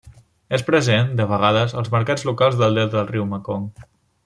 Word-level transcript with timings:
És 0.57 0.63
present, 0.69 1.11
de 1.19 1.27
vegades, 1.33 1.77
als 1.83 1.93
mercats 1.97 2.25
locals 2.31 2.59
del 2.63 2.81
delta 2.81 3.01
del 3.01 3.07
riu 3.13 3.29
Mekong. 3.35 3.71